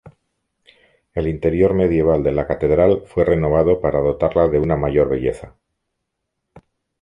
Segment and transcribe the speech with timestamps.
[1.21, 5.55] El interior medieval de la catedral fue renovado para dotarla de una mayor belleza.